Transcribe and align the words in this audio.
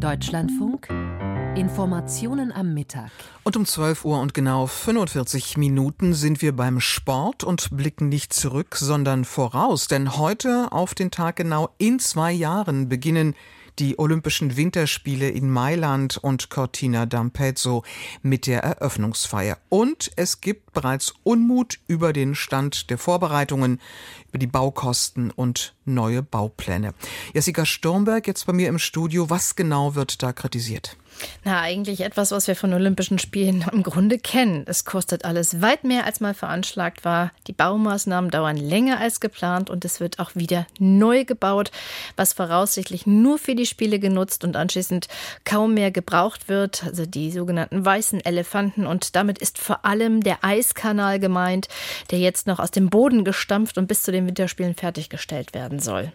Deutschlandfunk 0.00 0.88
Informationen 1.56 2.52
am 2.52 2.72
Mittag. 2.72 3.10
Und 3.42 3.56
um 3.56 3.66
12 3.66 4.04
Uhr 4.06 4.20
und 4.20 4.32
genau 4.32 4.66
45 4.66 5.58
Minuten 5.58 6.14
sind 6.14 6.40
wir 6.40 6.56
beim 6.56 6.80
Sport 6.80 7.44
und 7.44 7.76
blicken 7.76 8.08
nicht 8.08 8.32
zurück, 8.32 8.76
sondern 8.76 9.24
voraus. 9.24 9.88
Denn 9.88 10.16
heute 10.16 10.68
auf 10.72 10.94
den 10.94 11.10
Tag 11.10 11.36
genau 11.36 11.70
in 11.76 11.98
zwei 11.98 12.32
Jahren 12.32 12.88
beginnen 12.88 13.34
die 13.80 13.98
Olympischen 13.98 14.58
Winterspiele 14.58 15.30
in 15.30 15.48
Mailand 15.48 16.18
und 16.18 16.50
Cortina 16.50 17.04
d'Ampezzo 17.04 17.82
mit 18.22 18.46
der 18.46 18.62
Eröffnungsfeier. 18.62 19.56
Und 19.70 20.10
es 20.16 20.42
gibt 20.42 20.74
bereits 20.74 21.14
Unmut 21.22 21.78
über 21.86 22.12
den 22.12 22.34
Stand 22.34 22.90
der 22.90 22.98
Vorbereitungen, 22.98 23.80
über 24.28 24.38
die 24.38 24.46
Baukosten 24.46 25.30
und 25.30 25.74
neue 25.86 26.22
Baupläne. 26.22 26.92
Jessica 27.32 27.64
Sturmberg 27.64 28.26
jetzt 28.26 28.46
bei 28.46 28.52
mir 28.52 28.68
im 28.68 28.78
Studio. 28.78 29.30
Was 29.30 29.56
genau 29.56 29.94
wird 29.94 30.22
da 30.22 30.34
kritisiert? 30.34 30.96
Na, 31.44 31.60
eigentlich 31.60 32.00
etwas, 32.00 32.30
was 32.30 32.48
wir 32.48 32.56
von 32.56 32.72
Olympischen 32.72 33.18
Spielen 33.18 33.64
im 33.72 33.82
Grunde 33.82 34.18
kennen. 34.18 34.64
Es 34.66 34.84
kostet 34.84 35.24
alles 35.24 35.60
weit 35.60 35.84
mehr, 35.84 36.04
als 36.04 36.20
mal 36.20 36.34
veranschlagt 36.34 37.04
war. 37.04 37.32
Die 37.46 37.52
Baumaßnahmen 37.52 38.30
dauern 38.30 38.56
länger 38.56 38.98
als 39.00 39.20
geplant 39.20 39.70
und 39.70 39.84
es 39.84 40.00
wird 40.00 40.18
auch 40.18 40.34
wieder 40.34 40.66
neu 40.78 41.24
gebaut, 41.24 41.70
was 42.16 42.32
voraussichtlich 42.32 43.06
nur 43.06 43.38
für 43.38 43.54
die 43.54 43.66
Spiele 43.66 43.98
genutzt 43.98 44.44
und 44.44 44.56
anschließend 44.56 45.08
kaum 45.44 45.74
mehr 45.74 45.90
gebraucht 45.90 46.48
wird. 46.48 46.84
Also 46.84 47.06
die 47.06 47.30
sogenannten 47.30 47.84
weißen 47.84 48.24
Elefanten. 48.24 48.86
Und 48.86 49.16
damit 49.16 49.38
ist 49.38 49.58
vor 49.58 49.84
allem 49.84 50.22
der 50.22 50.44
Eiskanal 50.44 51.18
gemeint, 51.18 51.68
der 52.10 52.18
jetzt 52.18 52.46
noch 52.46 52.58
aus 52.58 52.70
dem 52.70 52.90
Boden 52.90 53.24
gestampft 53.24 53.78
und 53.78 53.86
bis 53.86 54.02
zu 54.02 54.12
den 54.12 54.26
Winterspielen 54.26 54.74
fertiggestellt 54.74 55.54
werden 55.54 55.78
soll. 55.80 56.12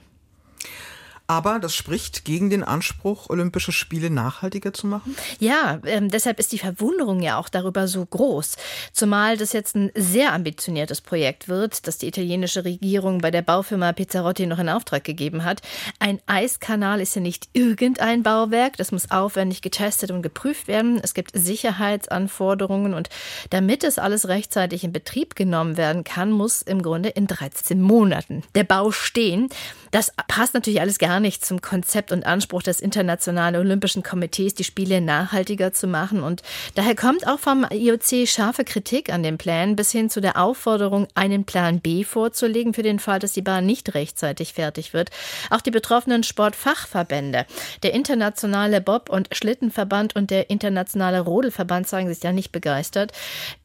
Aber 1.28 1.60
das 1.60 1.74
spricht 1.74 2.24
gegen 2.24 2.50
den 2.50 2.64
Anspruch, 2.64 3.30
Olympische 3.30 3.72
Spiele 3.72 4.12
nachhaltiger 4.12 4.74
zu 4.74 4.86
machen? 4.86 5.16
Ja, 5.40 5.80
ähm, 5.86 6.10
deshalb 6.10 6.40
ist 6.40 6.52
die 6.52 6.60
Verwunderung 6.60 7.22
ja 7.22 7.38
auch 7.38 7.50
darüber 7.50 7.88
so 7.88 8.06
groß. 8.06 8.58
Zumal 8.94 9.36
das 9.38 9.54
jetzt 9.54 9.76
ein 9.76 9.92
sehr 9.96 10.34
ambitioniertes 10.34 11.02
Projekt 11.02 11.48
wird, 11.48 11.88
das 11.88 11.98
die 11.98 12.08
italienische 12.08 12.64
Regierung 12.64 13.20
bei 13.20 13.32
der 13.32 13.42
Baufirma 13.42 13.92
Pizzarotti 13.94 14.46
noch 14.46 14.60
in 14.60 14.70
Auftrag 14.70 15.04
gegeben 15.04 15.44
hat. 15.44 15.62
Ein 16.00 16.20
Eiskanal 16.28 17.02
ist 17.02 17.16
ja 17.16 17.22
nicht 17.22 17.50
irgendein 17.54 18.22
Bauwerk. 18.22 18.78
Das 18.78 18.92
muss 18.92 19.10
aufwendig 19.10 19.62
getestet 19.62 20.12
und 20.12 20.22
geprüft 20.22 20.68
werden. 20.68 21.00
Es 21.02 21.16
gibt 21.16 21.32
Sicherheitsanforderungen 21.34 22.94
und 22.94 23.10
damit 23.50 23.84
es 23.84 23.98
alles 23.98 24.28
rechtzeitig 24.28 24.84
in 24.84 24.92
Betrieb 24.92 25.36
genommen 25.36 25.78
werden 25.78 26.04
kann, 26.04 26.32
muss 26.32 26.62
im 26.62 26.84
Grunde 26.84 27.10
in 27.10 27.26
13 27.26 27.82
Monaten 27.82 28.44
der 28.54 28.64
Bau 28.64 28.92
stehen. 28.92 29.50
Das 29.92 30.12
passt 30.28 30.54
natürlich 30.54 30.82
alles 30.82 31.00
gar 31.00 31.15
nicht 31.20 31.46
zum 31.46 31.62
Konzept 31.62 32.12
und 32.12 32.26
Anspruch 32.26 32.64
des 32.64 32.80
Internationalen 32.80 33.56
Olympischen 33.56 34.04
Komitees, 34.04 34.54
die 34.54 34.64
Spiele 34.64 35.02
nachhaltiger 35.02 35.74
zu 35.74 35.88
machen. 35.88 36.24
Und 36.24 36.42
daher 36.76 36.96
kommt 36.96 37.28
auch 37.28 37.40
vom 37.40 37.66
IOC 37.70 38.28
scharfe 38.28 38.64
Kritik 38.64 39.12
an 39.12 39.24
den 39.24 39.38
Plänen 39.38 39.76
bis 39.76 39.92
hin 39.92 40.10
zu 40.10 40.22
der 40.22 40.42
Aufforderung, 40.42 41.08
einen 41.16 41.46
Plan 41.46 41.80
B 41.80 42.04
vorzulegen 42.04 42.74
für 42.74 42.84
den 42.84 43.00
Fall, 43.00 43.20
dass 43.20 43.34
die 43.34 43.42
Bahn 43.42 43.66
nicht 43.66 43.94
rechtzeitig 43.94 44.54
fertig 44.54 44.94
wird. 44.94 45.10
Auch 45.50 45.62
die 45.62 45.72
betroffenen 45.72 46.24
Sportfachverbände, 46.24 47.46
der 47.84 47.94
Internationale 47.94 48.82
Bob- 48.82 49.10
und 49.10 49.30
Schlittenverband 49.32 50.16
und 50.16 50.32
der 50.32 50.50
Internationale 50.50 51.20
Rodelverband 51.20 51.88
zeigen 51.88 52.10
sich 52.14 52.24
ja 52.24 52.32
nicht 52.32 52.52
begeistert. 52.52 53.12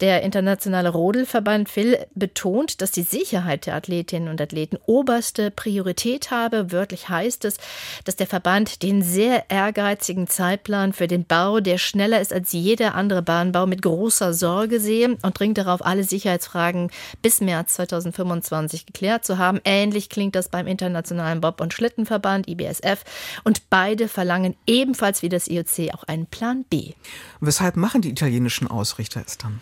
Der 0.01 0.23
Internationale 0.23 0.91
Rodelverband 0.91 1.75
will 1.77 1.99
betont, 2.15 2.81
dass 2.81 2.91
die 2.91 3.03
Sicherheit 3.03 3.67
der 3.67 3.75
Athletinnen 3.75 4.29
und 4.29 4.41
Athleten 4.41 4.79
oberste 4.87 5.51
Priorität 5.51 6.31
habe. 6.31 6.73
Wörtlich 6.73 7.09
heißt 7.09 7.40
es, 7.45 7.57
dass 8.05 8.17
der 8.17 8.27
Verband 8.27 8.83
den 8.83 9.03
sehr 9.03 9.51
ehrgeizigen 9.51 10.27
Zeitplan 10.27 10.93
für 10.93 11.07
den 11.07 11.25
Bau, 11.25 11.61
der 11.61 11.79
schneller 11.79 12.21
ist 12.21 12.33
als 12.33 12.53
jeder 12.53 12.95
andere 12.95 13.23
Bahnbau, 13.23 13.67
mit 13.67 13.83
großer 13.83 14.35
Sorge 14.35 14.81
sehe 14.81 15.17
und 15.23 15.39
dringt 15.39 15.59
darauf, 15.59 15.85
alle 15.85 16.05
Sicherheitsfragen 16.05 16.91
bis 17.23 17.41
März 17.41 17.75
2025 17.75 18.87
geklärt 18.87 19.25
zu 19.25 19.39
haben. 19.39 19.61
Ähnlich 19.65 20.09
klingt 20.09 20.35
das 20.35 20.49
beim 20.49 20.67
Internationalen 20.67 21.41
Bob- 21.41 21.61
und 21.61 21.73
Schlittenverband 21.73 22.49
IBSF 22.49 23.05
und 23.45 23.71
beide 23.71 24.09
verlangen 24.09 24.57
ebenfalls 24.67 25.23
wie 25.23 25.29
das 25.29 25.49
IOC 25.49 25.95
auch 25.95 26.05
einen 26.05 26.27
Plan 26.27 26.65
B. 26.69 26.93
Weshalb 27.41 27.77
machen 27.77 28.03
die 28.03 28.11
italienischen 28.11 28.69
Ausrichter 28.69 29.23
es 29.27 29.39
dann? 29.39 29.61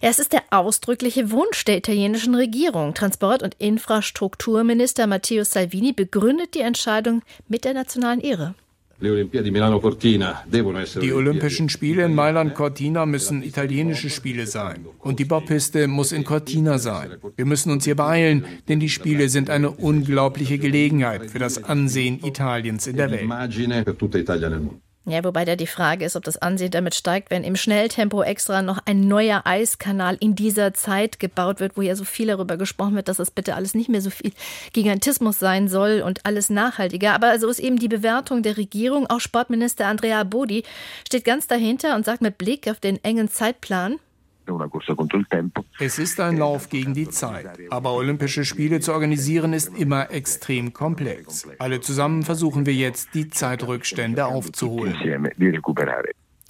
Ja, 0.00 0.10
es 0.10 0.18
ist 0.18 0.32
der 0.32 0.42
ausdrückliche 0.50 1.30
Wunsch 1.30 1.64
der 1.64 1.78
italienischen 1.78 2.34
Regierung. 2.34 2.94
Transport- 2.94 3.42
und 3.42 3.54
Infrastrukturminister 3.58 5.06
Matteo 5.06 5.44
Salvini 5.44 5.92
begründet 5.92 6.54
die 6.54 6.60
Entscheidung 6.60 7.15
mit 7.48 7.64
der 7.64 7.74
nationalen 7.74 8.20
Ehre. 8.20 8.54
Die 8.98 11.12
Olympischen 11.12 11.68
Spiele 11.68 12.04
in 12.04 12.14
Mailand-Cortina 12.14 13.04
müssen 13.04 13.42
italienische 13.42 14.08
Spiele 14.08 14.46
sein. 14.46 14.86
Und 15.00 15.18
die 15.18 15.26
Baupiste 15.26 15.86
muss 15.86 16.12
in 16.12 16.24
Cortina 16.24 16.78
sein. 16.78 17.16
Wir 17.36 17.44
müssen 17.44 17.70
uns 17.70 17.84
hier 17.84 17.96
beeilen, 17.96 18.46
denn 18.68 18.80
die 18.80 18.88
Spiele 18.88 19.28
sind 19.28 19.50
eine 19.50 19.70
unglaubliche 19.70 20.58
Gelegenheit 20.58 21.30
für 21.30 21.38
das 21.38 21.62
Ansehen 21.62 22.24
Italiens 22.24 22.86
in 22.86 22.96
der 22.96 23.10
Welt. 23.10 23.28
Ja, 25.08 25.22
wobei 25.22 25.44
da 25.44 25.54
die 25.54 25.68
Frage 25.68 26.04
ist, 26.04 26.16
ob 26.16 26.24
das 26.24 26.36
Ansehen 26.36 26.72
damit 26.72 26.96
steigt, 26.96 27.30
wenn 27.30 27.44
im 27.44 27.54
Schnelltempo 27.54 28.24
extra 28.24 28.60
noch 28.60 28.80
ein 28.86 29.06
neuer 29.06 29.42
Eiskanal 29.44 30.16
in 30.18 30.34
dieser 30.34 30.74
Zeit 30.74 31.20
gebaut 31.20 31.60
wird, 31.60 31.76
wo 31.76 31.82
ja 31.82 31.94
so 31.94 32.02
viel 32.02 32.26
darüber 32.26 32.56
gesprochen 32.56 32.96
wird, 32.96 33.06
dass 33.06 33.18
das 33.18 33.30
bitte 33.30 33.54
alles 33.54 33.76
nicht 33.76 33.88
mehr 33.88 34.00
so 34.00 34.10
viel 34.10 34.32
Gigantismus 34.72 35.38
sein 35.38 35.68
soll 35.68 36.02
und 36.04 36.26
alles 36.26 36.50
nachhaltiger. 36.50 37.12
Aber 37.12 37.38
so 37.38 37.48
ist 37.48 37.60
eben 37.60 37.78
die 37.78 37.86
Bewertung 37.86 38.42
der 38.42 38.56
Regierung. 38.56 39.06
Auch 39.06 39.20
Sportminister 39.20 39.86
Andrea 39.86 40.24
Bodi 40.24 40.64
steht 41.06 41.24
ganz 41.24 41.46
dahinter 41.46 41.94
und 41.94 42.04
sagt 42.04 42.20
mit 42.20 42.36
Blick 42.36 42.68
auf 42.68 42.80
den 42.80 43.02
engen 43.04 43.30
Zeitplan, 43.30 44.00
es 45.78 45.98
ist 45.98 46.20
ein 46.20 46.36
Lauf 46.36 46.68
gegen 46.68 46.94
die 46.94 47.08
Zeit, 47.08 47.46
aber 47.70 47.92
Olympische 47.92 48.44
Spiele 48.44 48.80
zu 48.80 48.92
organisieren 48.92 49.52
ist 49.52 49.76
immer 49.76 50.10
extrem 50.10 50.72
komplex. 50.72 51.46
Alle 51.58 51.80
zusammen 51.80 52.22
versuchen 52.22 52.66
wir 52.66 52.74
jetzt, 52.74 53.14
die 53.14 53.28
Zeitrückstände 53.28 54.26
aufzuholen. 54.26 54.96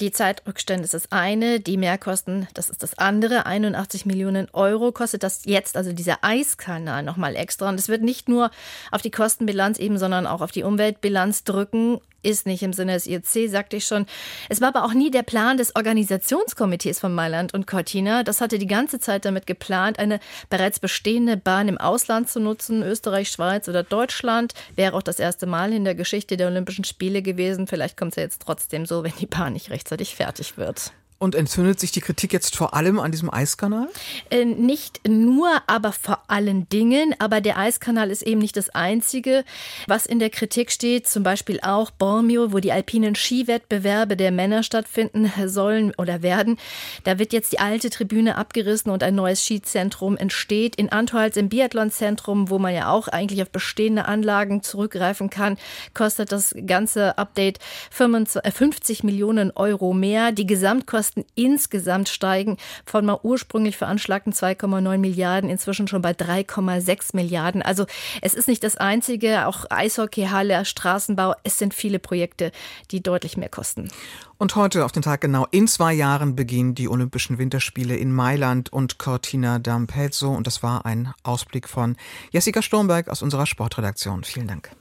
Die 0.01 0.11
Zeitrückstände 0.11 0.85
ist 0.85 0.93
das 0.93 1.11
eine, 1.11 1.59
die 1.59 1.79
Mehrkosten, 1.79 2.47
das 2.53 2.69
ist 2.69 2.83
das 2.83 2.99
andere. 2.99 3.47
81 3.47 4.05
Millionen 4.05 4.47
Euro 4.53 4.93
kostet 4.93 5.23
das 5.23 5.47
jetzt, 5.47 5.75
also 5.75 5.95
dieser 5.95 6.19
Eiskanal 6.23 7.03
nochmal 7.03 7.35
extra. 7.35 7.71
Und 7.71 7.81
es 7.81 7.89
wird 7.89 8.03
nicht 8.03 8.29
nur 8.29 8.51
auf 8.91 9.01
die 9.01 9.11
Kostenbilanz 9.11 9.79
eben, 9.79 9.97
sondern 9.97 10.27
auch 10.27 10.43
auf 10.43 10.53
die 10.53 10.65
Umweltbilanz 10.65 11.45
drücken 11.45 11.99
ist 12.23 12.47
nicht 12.47 12.63
im 12.63 12.73
Sinne 12.73 12.95
des 12.95 13.07
IOC, 13.07 13.49
sagte 13.51 13.77
ich 13.77 13.85
schon. 13.85 14.07
Es 14.49 14.61
war 14.61 14.69
aber 14.69 14.85
auch 14.85 14.95
nie 14.95 15.11
der 15.11 15.23
Plan 15.23 15.57
des 15.57 15.77
Organisationskomitees 15.77 16.99
von 16.99 17.15
Mailand 17.15 17.55
und 17.55 17.67
Cortina. 17.67 18.23
Das 18.23 18.41
hatte 18.41 18.59
die 18.59 18.67
ganze 18.67 18.99
Zeit 18.99 19.25
damit 19.25 19.47
geplant, 19.47 19.99
eine 19.99 20.21
bereits 20.51 20.81
bestehende 20.81 21.37
Bahn 21.37 21.69
im 21.69 21.79
Ausland 21.79 22.29
zu 22.29 22.41
nutzen, 22.41 22.83
Österreich, 22.83 23.29
Schweiz 23.29 23.69
oder 23.69 23.83
Deutschland. 23.83 24.55
Wäre 24.75 24.95
auch 24.95 25.03
das 25.03 25.19
erste 25.19 25.47
Mal 25.47 25.73
in 25.73 25.85
der 25.85 25.95
Geschichte 25.95 26.37
der 26.37 26.49
Olympischen 26.49 26.85
Spiele 26.85 27.23
gewesen. 27.23 27.67
Vielleicht 27.67 27.97
kommt 27.97 28.13
es 28.13 28.17
ja 28.17 28.23
jetzt 28.25 28.43
trotzdem 28.43 28.87
so, 28.87 29.05
wenn 29.05 29.15
die 29.21 29.27
Bahn 29.27 29.53
nicht 29.53 29.71
rechtzeitig 29.71 30.17
fertig 30.17 30.57
wird. 30.57 30.93
Und 31.19 31.35
entzündet 31.35 31.81
sich 31.81 31.93
die 31.93 32.03
Kritik 32.03 32.35
jetzt 32.35 32.57
vor 32.57 32.75
allem 32.75 33.01
an 33.01 33.11
diesem 33.11 33.33
Eiskanal? 33.33 33.89
Äh, 34.29 34.45
nicht 34.45 35.09
nur, 35.09 35.49
aber 35.67 35.93
vor 35.93 36.21
allen 36.29 36.69
Dingen. 36.69 37.15
Aber 37.19 37.41
der 37.41 37.57
Eiskanal 37.57 38.11
ist 38.11 38.21
eben 38.21 38.41
nicht 38.41 38.55
das 38.55 38.69
Einzige, 38.69 39.43
was 39.87 40.05
in 40.05 40.19
der 40.19 40.29
Kritik 40.29 40.71
steht. 40.71 41.09
Zum 41.09 41.23
Beispiel 41.23 41.61
auch 41.63 41.91
Bormio, 41.91 42.53
wo 42.53 42.59
die 42.59 42.71
alpinen 42.71 43.15
Skiwettbewerbe 43.15 44.15
der 44.19 44.31
Männer 44.31 44.63
stattfinden 44.63 45.33
sollen 45.47 45.95
oder 45.97 46.21
werden. 46.21 46.59
Da 47.05 47.19
wird 47.19 47.33
jetzt 47.33 47.53
die 47.53 47.61
alte 47.61 47.89
Tribüne 47.89 48.37
abgerissen 48.37 48.93
und 48.93 49.03
ein 49.03 49.15
neues 49.15 49.43
Skizentrum 49.43 50.19
entsteht. 50.19 50.77
In 50.77 50.93
Antholz 50.93 51.39
im 51.39 51.49
Biathlonzentrum, 51.49 52.51
wo 52.51 52.59
man 52.59 52.75
ja 52.75 52.91
auch 52.91 53.09
eigentlich 53.09 53.41
auf 53.41 53.49
bestehende 53.49 54.05
Anlagen 54.05 54.63
zurückgreifen 54.63 55.31
kann, 55.31 55.57
kostet 55.95 56.31
das 56.31 56.55
ganze 56.67 57.17
Update 57.17 57.59
50 57.91 59.01
äh, 59.01 59.07
Millionen 59.07 59.51
Euro 59.53 59.95
mehr. 59.95 60.33
Die 60.33 60.47
Gesamtkosten 60.47 61.06
Kosten 61.07 61.25
insgesamt 61.37 62.09
steigen 62.09 62.57
von 62.85 63.07
mal 63.07 63.21
ursprünglich 63.23 63.77
veranschlagten 63.77 64.33
2,9 64.33 64.99
Milliarden 64.99 65.49
inzwischen 65.49 65.87
schon 65.87 66.03
bei 66.03 66.11
3,6 66.11 67.15
Milliarden. 67.15 67.63
Also 67.63 67.87
es 68.23 68.35
ist 68.35 68.49
nicht 68.49 68.65
das 68.65 68.77
einzige, 68.77 69.47
auch 69.47 69.67
Eishockeyhalle, 69.71 70.65
Straßenbau, 70.65 71.35
es 71.45 71.59
sind 71.59 71.75
viele 71.75 72.01
Projekte, 72.01 72.51
die 72.91 73.05
deutlich 73.05 73.37
mehr 73.37 73.49
kosten. 73.49 73.89
Und 74.37 74.57
heute 74.57 74.85
auf 74.85 74.91
den 74.91 75.03
Tag 75.03 75.21
genau 75.21 75.47
in 75.53 75.69
zwei 75.69 75.93
Jahren 75.93 76.35
beginnen 76.35 76.75
die 76.75 76.89
Olympischen 76.89 77.39
Winterspiele 77.39 77.97
in 77.97 78.11
Mailand 78.11 78.73
und 78.73 78.99
Cortina 78.99 79.59
d'Ampezzo 79.59 80.35
und 80.35 80.49
das 80.49 80.65
war 80.65 80.87
ein 80.87 81.15
Ausblick 81.23 81.69
von 81.69 81.97
Jessica 82.33 82.63
Sturmberg 82.63 83.09
aus 83.09 83.23
unserer 83.23 83.47
Sportredaktion. 83.47 84.25
Vielen 84.25 84.49
Dank. 84.49 84.73